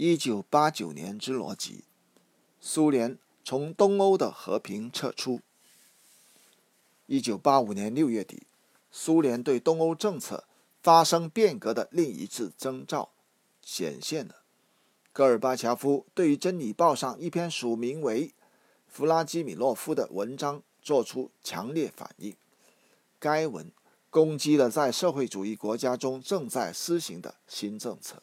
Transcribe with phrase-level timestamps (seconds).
[0.00, 1.82] 一九八九年之逻辑，
[2.60, 5.40] 苏联从东欧的和平撤出。
[7.06, 8.46] 一九八五年六月底，
[8.92, 10.44] 苏联对东欧政策
[10.80, 13.10] 发生变革的另一次征兆
[13.60, 14.36] 显现了。
[15.12, 18.32] 戈尔巴乔夫对于《真理报》上一篇署名为
[18.86, 22.36] 弗拉基米洛夫的文章作出强烈反应。
[23.18, 23.72] 该文
[24.10, 28.22] 攻击了在社会主义国家中正在施行的新政策。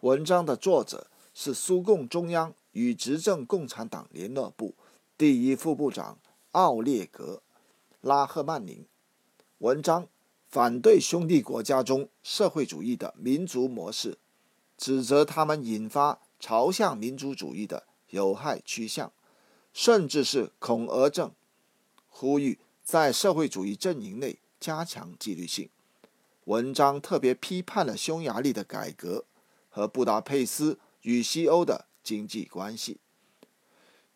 [0.00, 4.74] 文章的作者是苏共中央与执政共产党联络部
[5.16, 6.18] 第一副部长
[6.52, 7.42] 奥列格·
[8.06, 8.84] 拉赫曼宁。
[9.58, 10.06] 文章
[10.50, 14.18] 反对兄弟国家中社会主义的民族模式。
[14.76, 19.10] 指责他们引发朝向民族主义的有害趋向，
[19.72, 21.32] 甚至是恐俄症，
[22.10, 25.70] 呼吁在社会主义阵营内加强纪律性。
[26.44, 29.24] 文章特别批判了匈牙利的改革
[29.76, 32.98] 和布达佩斯与西欧的经济关系。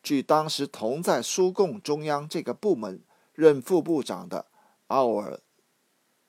[0.02, 3.02] 据当时同在苏共中央这个部门
[3.34, 4.46] 任副部长的
[4.86, 5.38] 奥尔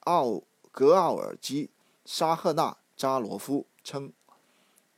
[0.01, 1.69] 奥格奥尔基
[2.03, 4.11] 沙赫纳扎罗夫称。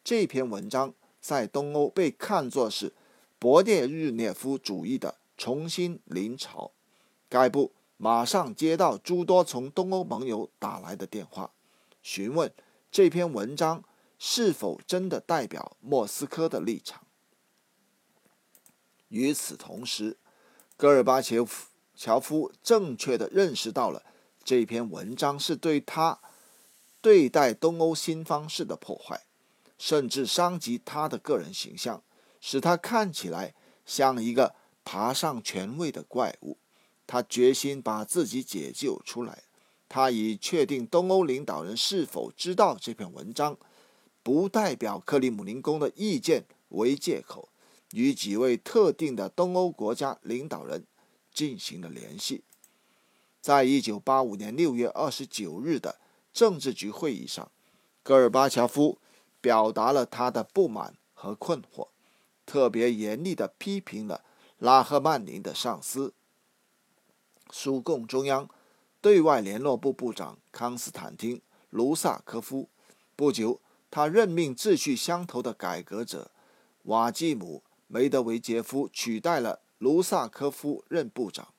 [0.03, 2.91] 这篇文章在东欧被看作是
[3.39, 6.71] 勃列日涅夫主义的重新临朝。
[7.29, 11.51] 该部马上接到诸多从东欧盟友打来的电话，
[12.01, 12.51] 询问
[12.91, 13.83] 这篇文章
[14.25, 17.05] 是否真的代表莫斯科的立场。
[19.09, 20.15] 与此同时，
[20.77, 24.01] 戈尔巴乔夫乔夫正确的认识到了
[24.41, 26.21] 这篇文章是对他
[27.01, 29.25] 对待东欧新方式的破坏。
[29.77, 32.01] 甚至伤及他的个人形象，
[32.39, 33.53] 使他看起来
[33.85, 36.57] 像一个爬上权位的怪物。
[37.05, 39.43] 他决心把自己解救出来。
[39.89, 43.57] 他已确定东欧领导人是否知道这篇文章，
[44.23, 47.49] 不代表克里姆林宫的意见为借口，
[47.91, 50.87] 与几位特定的东欧国家领导人
[51.31, 52.43] 进行了联系。
[53.39, 55.99] 在一九八五年六月二十九日的
[56.33, 57.51] 政治局会议上，
[58.01, 58.97] 戈尔巴乔夫。
[59.41, 61.89] 表达了他的不满和困惑，
[62.45, 64.23] 特别严厉地批评了
[64.57, 66.13] 拉赫曼宁的上司
[67.51, 68.49] 苏共中央
[69.01, 71.35] 对外联络部部长康斯坦丁·
[71.71, 72.69] 卢萨科夫。
[73.17, 73.59] 不久，
[73.95, 76.31] 他任命志趣相投的改革者
[76.85, 81.53] 瓦季姆·梅德韦杰夫取代了卢萨科夫任部长，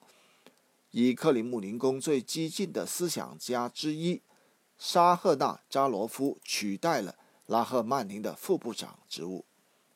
[0.90, 4.20] 以克里姆林宫最激进的思想家之一
[4.76, 7.14] 沙赫纳扎罗夫取代了。
[7.46, 9.44] 拉赫曼宁的副部长职务，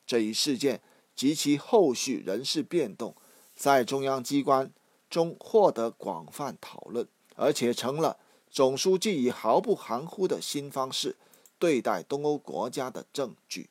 [0.05, 0.79] 这一事件
[1.13, 3.13] 及其后续人事变动，
[3.53, 4.71] 在中央机关
[5.09, 8.17] 中获得广泛讨论，而且成了
[8.49, 11.17] 总书记以毫不含糊的新方式
[11.59, 13.69] 对待东欧国家的证据。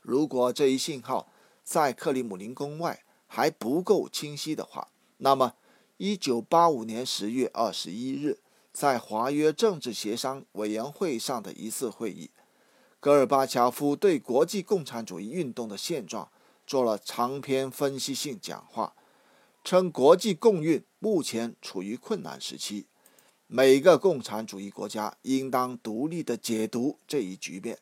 [0.00, 1.32] 如果这一信号
[1.64, 5.54] 在克里姆林宫外还不够清晰的话，那么，
[5.96, 8.38] 一九八五年十月二十一日。
[8.72, 12.30] 在华约政治协商委员会上的一次会议，
[13.00, 16.30] 戈尔巴乔夫对国际共产主义运动的现状
[16.64, 18.94] 做了长篇分析性讲话，
[19.64, 22.86] 称国际共运目前处于困难时期，
[23.52, 27.80] 每个共产主义国家应当独立地解读这一局面。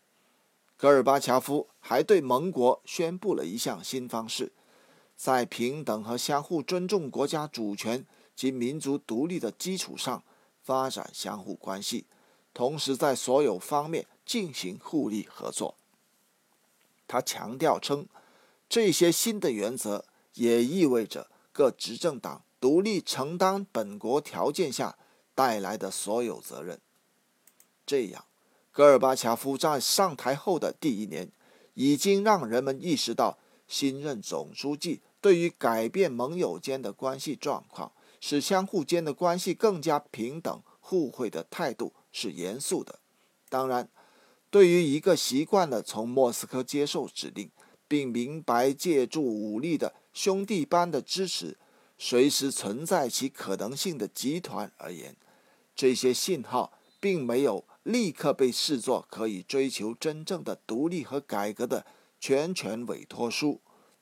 [0.79, 4.53] 戈尔巴乔夫还对盟国宣布了一项新方式，
[5.15, 10.25] 在平等和相互尊重国家主权及民族独立的基础上。
[10.62, 12.05] 发展相互关系，
[12.53, 15.77] 同时在所有方面进行互利合作。
[17.06, 18.06] 他强调称，
[18.69, 20.05] 这些新的原则
[20.35, 24.99] 也意味着各执政党独立承担本国条件下
[25.38, 26.81] 带来的所有责任。
[27.87, 28.25] 这样，
[28.72, 31.31] 戈尔巴乔夫在上台后的第一年，
[31.75, 33.38] 已经让人们意识到，
[33.69, 37.93] 新任总书记对于改变盟友间的关系状况。
[38.21, 42.99] 使相互间的关系更加平等互惠的态度是严肃的。
[43.49, 43.88] 当然，
[44.50, 47.49] 对于一个习惯了从莫斯科接受指令，
[47.87, 51.56] 并明白借助武力的兄弟般的支持
[51.96, 55.14] 随时存在其可能性的集团而言，
[55.78, 61.86] 这些信号并没有立刻被视作可以追求真正的独立和改革的
[62.19, 63.60] 全权委托书。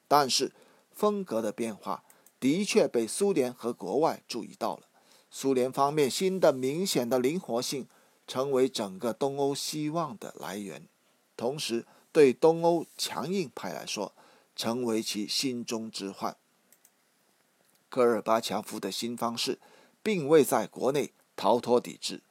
[0.09, 0.53] 但是，
[0.91, 2.03] 风格的变化。
[2.39, 4.83] 的确被苏联和国外注意到了。
[5.31, 7.87] 苏联方面新的明显的灵活性，
[8.27, 10.87] 成为整个东欧希望的来源，
[11.35, 14.15] 同时对东欧强硬派来说，
[14.55, 16.37] 成为其心中之患。
[17.89, 19.59] 戈尔巴乔夫的新方式，
[20.03, 22.23] 并未在国内逃脱抵制，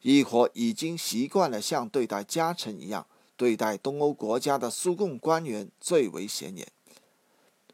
[0.00, 3.06] 一伙已经习惯了像对待家臣一样
[3.36, 6.68] 对待东欧国家的苏共官员最为显眼。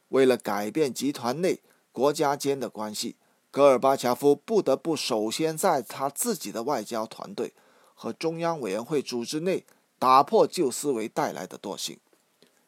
[0.09, 1.61] 为了改变集团内
[1.93, 3.17] 国家间的关系，
[3.51, 7.53] 戈尔巴乔夫不得不首先在他自己的外交团队
[7.95, 9.65] 和中央委员会组织内
[9.99, 11.99] 打破旧思维带来的惰性。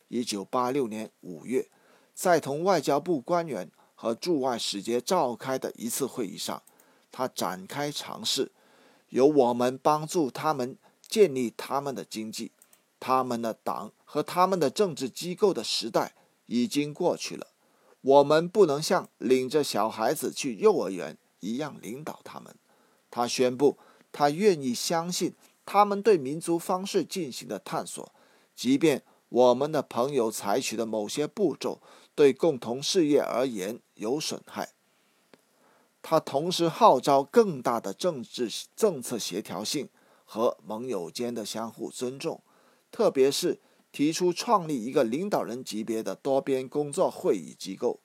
[0.09, 1.71] 一九八六年五月，
[2.15, 6.63] 在同外交部官员和驻外使节召开的一次会议上，
[7.13, 8.51] 他展开尝试，
[9.11, 10.77] 由我们帮助他们
[11.07, 12.51] 建立他们的经济。
[12.99, 16.15] 他们的党和他们的政治机构的时代
[16.47, 17.49] 已经过去了，
[18.01, 22.55] 我们不能像领着小孩子去幼儿园一样领导他们。
[23.11, 23.77] 他宣布，
[24.13, 25.35] 他愿意相信
[25.67, 28.15] 他们对民族方式进行的探索，
[28.55, 31.83] 即便我们的朋友采取的某些步骤
[32.15, 34.69] 对共同事业而言有损害。
[36.03, 39.89] 他同时号召更大的政治政策协调性
[40.25, 42.43] 和盟友间的相互尊重。
[42.91, 43.61] 特别是
[43.91, 48.01] 提出创立一个领导人级别的多边工作会议机构。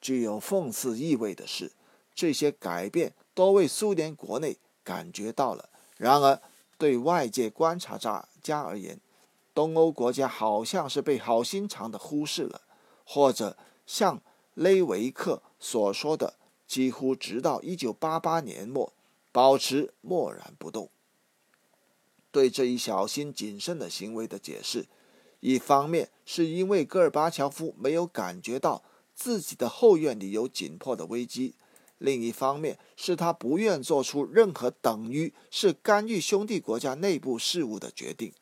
[0.00, 1.72] 具有讽刺意味的是，
[2.14, 5.70] 这些改变都为苏联国内感觉到了。
[5.96, 6.40] 然而，
[6.76, 9.00] 对外界观察家而言，
[9.52, 12.60] 东欧国家好像是被好心肠的忽视了，
[13.04, 14.22] 或者像
[14.54, 16.34] 雷维克所说的，
[16.68, 18.92] 几乎直到1988年末
[19.32, 20.90] 保持默然不动。
[22.30, 24.86] 对这一小心谨慎的行为的解释，
[25.40, 28.84] 一方面是因为戈尔巴乔夫没有感觉到
[29.14, 31.54] 自己的后院里有紧迫的危机，
[31.96, 38.32] 另一方面是他不愿做出任何等于是干预兄弟国家内部事务的决定。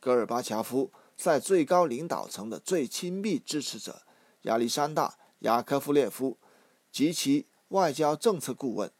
[0.00, 4.02] 戈尔巴乔夫在最高领导层的最亲密支持者
[4.42, 5.08] 亚历山大·
[5.40, 6.36] 雅科夫列夫
[6.96, 8.90] 及其外交政策顾问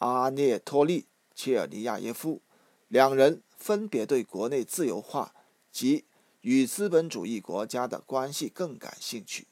[0.00, 1.00] 阿涅托利·
[1.34, 2.42] 切尔尼亚耶夫。
[2.88, 5.34] 两人分别对国内自由化
[5.72, 6.04] 及
[6.42, 9.46] 与资本主义国家的关系更感兴趣。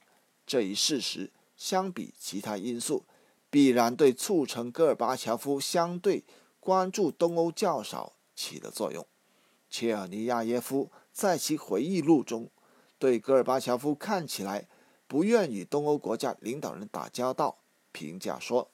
[0.47, 3.07] 这一事实相比其他因素，
[3.49, 6.25] 必然对促成戈尔巴乔夫相对
[6.61, 9.07] 关注东欧较少起了作用。
[9.71, 12.51] 切尔尼亚耶夫在其回忆录中
[12.99, 14.69] 对戈尔巴乔夫看起来
[15.09, 17.59] 不愿与东欧国家领导人打交道
[17.91, 18.71] 评价说：“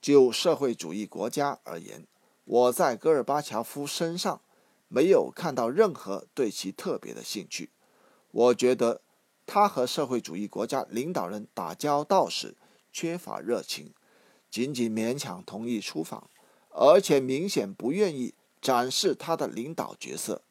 [0.00, 2.06] 就社会主义国家而言。”
[2.46, 4.40] 我在戈尔巴乔夫身上
[4.88, 7.68] 没有看到任何对其特别的兴趣。
[8.30, 9.02] 我觉得
[9.44, 12.56] 他和社会主义国家领导人打交道时
[12.90, 13.92] 缺乏热情，
[14.50, 16.30] 仅仅勉强同意出访，
[16.70, 18.32] 而且明显不愿意
[18.62, 20.42] 展示他的领导角色。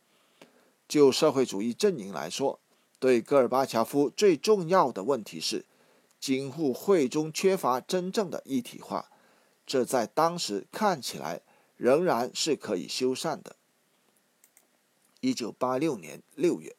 [0.88, 2.60] 就社会主义阵营来说，
[3.00, 5.66] 对戈尔巴乔夫最重要的问题是，
[6.20, 9.10] 京沪会中缺乏真正的一体化，
[9.66, 11.42] 这在当时看起来。
[11.78, 13.56] 仍然是可以修缮的。
[15.20, 16.76] 一九八六年六月，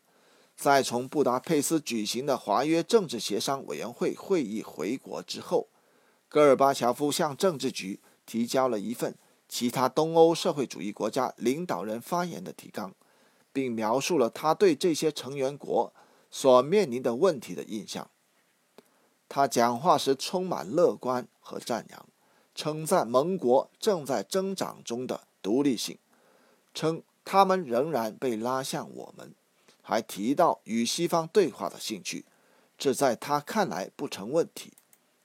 [0.57, 5.69] 在从布达佩斯举行的华约政治协商委员会会议回国之后，
[6.29, 9.15] 戈尔巴乔夫向政治局提交了一份
[9.49, 12.93] 其他东欧社会主义国家领导人发言的提纲，
[13.53, 15.95] 并描述了他对这些成员国
[16.31, 18.11] 所面临的问题的印象。
[19.29, 22.07] 他讲话时充满乐观和赞扬。
[22.55, 25.97] 称赞盟国正在增长中的独立性，
[26.75, 29.33] 称他们仍然被拉向我们，
[29.81, 32.25] 还提到与西方对话的兴趣，
[32.77, 34.73] 这在他看来不成问题。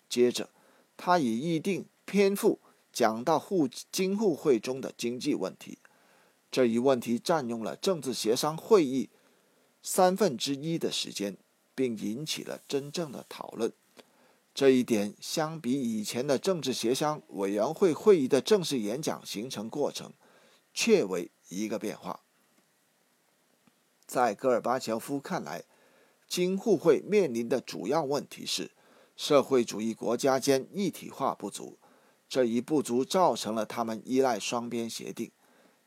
[0.07, 0.51] 接着，
[0.95, 2.60] 他以一定篇幅
[2.91, 5.79] 讲到互京沪会中的经济问题，
[6.51, 9.10] 这一问题占用了政治协商会议
[9.84, 11.38] 三分之一的时间，
[11.75, 13.72] 并引起了真正的讨论。
[14.56, 20.13] 这一点相比以前的政治协商委员会会议的正式演讲形成过程，
[20.74, 22.22] 确为一个变化。
[24.06, 25.63] 在戈尔巴乔夫看来，
[26.28, 28.72] 京沪会面临的主要问题是
[29.18, 31.80] 社会主义国家间一体化不足，
[32.30, 35.32] 这一不足造成了他们依赖双边协定，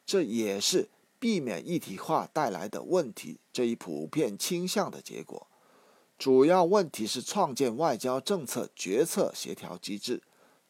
[0.04, 5.46] 这也是避免一体化带来的问题这一普遍倾向的结果。
[6.18, 10.22] 主要问题是创建外交政策决策协调机制，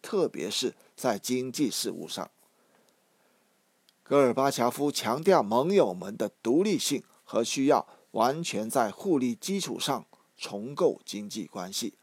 [0.02, 2.30] 特别是在经济事务上。
[4.02, 11.94] 戈尔巴乔夫强调盟友们的独立性和需要完全在互利基础上重构经济关系。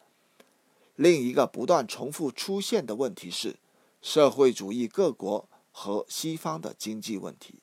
[0.95, 3.57] 另一个不断重复出现的问题是
[4.01, 7.62] 社会主义各国和西方的经济问题，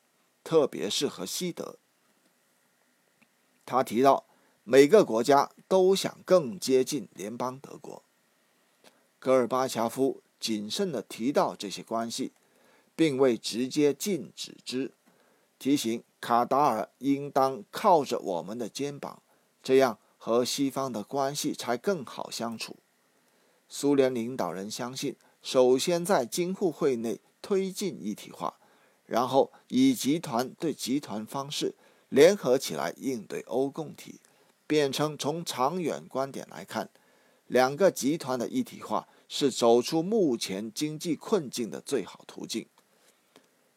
[0.50, 1.78] 特别是和西德。
[3.64, 4.26] 他提到。
[4.62, 8.04] 每个国家都想更接近联邦德国。
[9.18, 12.32] 戈尔巴乔夫谨慎地提到这些关系，
[12.94, 14.92] 并未直接禁止之，
[15.58, 19.22] 提醒卡达尔应当靠着我们的肩膀，
[19.60, 22.76] 这样和西方的关系才更好相处。
[23.68, 28.59] 苏联领导人相信，首先在京沪会内推进一体化，
[29.10, 31.74] 然后以集团对集团方式
[32.10, 34.20] 联合起来应对欧共体，
[34.68, 36.88] 变成从长远观点来看，
[37.48, 42.68] 两个集团的一体化是走出目前经济困境的最好途径。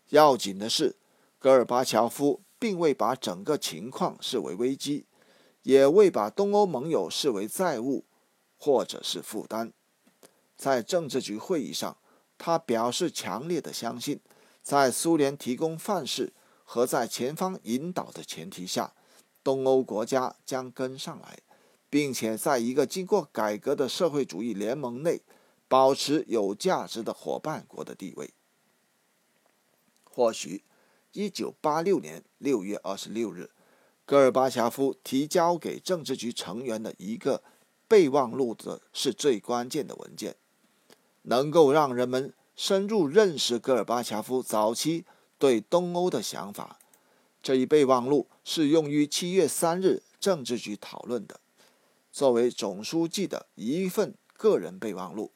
[0.10, 0.98] 要紧的是，
[1.40, 5.08] 戈尔巴乔夫并未把整个情况视为危机，
[5.63, 8.06] 也未把东欧盟友视为债务
[8.56, 9.74] 或者是负担。
[10.56, 11.98] 在政治局会议上，
[12.38, 14.20] 他表示强烈的相信，
[14.63, 16.32] 在苏联提供范式
[16.63, 18.93] 和在前方引导的前提下，
[19.43, 21.39] 东欧国家将跟上来，
[21.89, 25.22] 并且在一个经过改革的社会主义联盟内
[25.67, 28.34] 保持有价值的伙伴国的地位。
[30.05, 30.63] 或许，
[31.12, 33.51] 一九八六年六月二十六日，
[34.05, 37.43] 戈尔巴乔夫提交给政治局成员的一个
[37.88, 40.38] 备忘录的是最关键的文件。
[41.24, 45.05] 能够让人们深入认识戈尔巴乔夫早期
[45.38, 46.79] 对东欧的想法。
[47.41, 51.39] 这一备忘录是用于七月三日政治局讨论的，
[52.12, 55.31] 作为总书记的一份个人备忘录，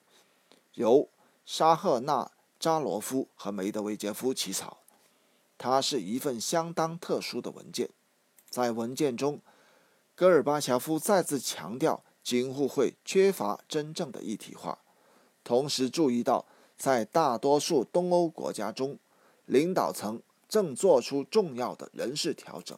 [0.76, 1.10] 由
[1.46, 4.78] 沙赫纳扎罗夫和梅德韦杰夫起草。
[5.58, 7.90] 它是一份相当特殊的文件。
[8.50, 9.42] 在文件中，
[10.16, 14.80] 戈尔巴乔夫再次强调京沪会缺乏真正的一体化。
[15.44, 16.46] 同时注意到，
[16.78, 19.00] 在大多数东欧国家中，
[19.46, 22.78] 领导层正做出重要的人事调整。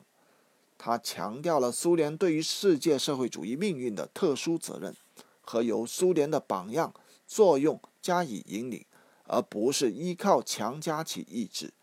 [0.77, 4.95] 他强调了苏联对于世界社会主义命运的特殊责任，
[5.41, 6.93] 和由苏联的榜样
[7.27, 8.85] 作用加以引领，
[9.25, 11.73] 而不是依靠强加其意志。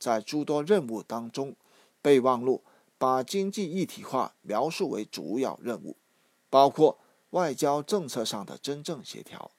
[0.00, 1.54] 在诸多任务当中，
[2.02, 2.64] 备忘录
[2.98, 5.96] 把经济一体化描述为主要任务，
[6.50, 6.98] 包括
[7.30, 9.52] 外交政策上的真正协调。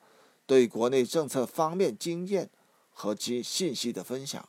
[0.47, 2.49] 对国内政策方面经验
[2.91, 4.47] 和其信息的分享，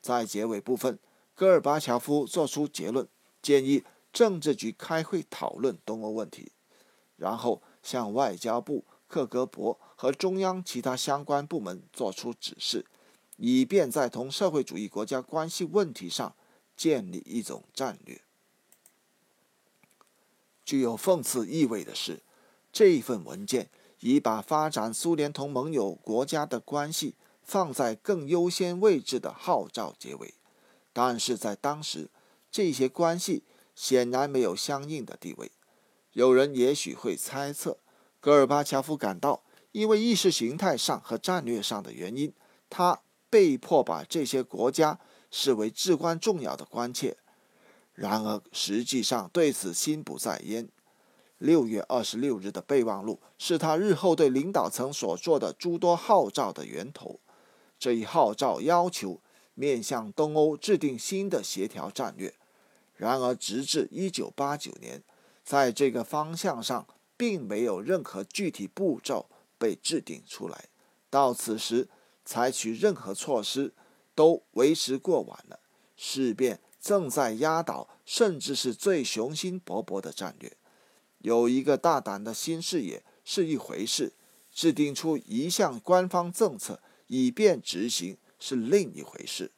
[0.00, 0.98] 在结尾部分，
[1.34, 3.06] 戈尔巴乔夫作出结论，
[3.42, 6.52] 建议政治局开会讨论东欧问题，
[7.16, 12.86] 然后向外交部、克格勃和中央其他相关部门作出指示，
[13.36, 16.34] 以便在同社会主义国家关系问题上
[16.76, 18.20] 建立一种战略。
[20.64, 22.20] 具有讽刺意味的是，
[22.72, 23.68] 这一份文件。
[24.00, 30.34] 以把发展苏联同盟友国家的关系放在更优先位置的号召结尾，
[30.92, 32.10] 但是在当时，
[32.50, 35.50] 这些关系显然没有相应的地位。
[36.12, 37.78] 有人也许会猜测，
[38.20, 39.42] 戈尔巴乔夫感到
[39.72, 42.32] 因为意识形态上和战略上的原因，
[42.68, 44.98] 他被迫把这些国家
[45.30, 47.16] 视为至关重要的关切。
[47.92, 50.68] 然而，实际上对此心不在焉。
[51.40, 57.18] 六月二十六日的备忘录是他日后对领导层所做的诸多号召的源头。
[57.78, 59.20] 这一号召要求
[59.54, 62.34] 面向东欧制定新的协调战略。
[62.94, 65.02] 然而，直至一九八九年，
[65.42, 70.66] 在这个方向上并没有任何具体步骤被制定出来。
[71.08, 71.88] 到此时，
[72.26, 73.72] 采取任何措施
[74.14, 75.60] 都为时过晚了。
[75.96, 80.54] 事变正在压倒，甚至是最雄心勃勃的战略。
[81.20, 84.12] 有一个大胆的新视野是一回事，
[84.52, 89.52] 制定出一项官方政策以便执行是另一回事。